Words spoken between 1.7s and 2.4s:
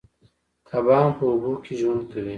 ژوند کوي